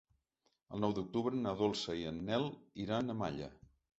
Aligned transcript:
El 0.77 0.79
nou 0.85 0.93
d'octubre 0.99 1.41
na 1.41 1.53
Dolça 1.59 1.97
i 1.99 2.09
en 2.13 2.17
Nel 2.31 2.47
iran 2.87 3.17
a 3.17 3.17
Malla. 3.23 3.51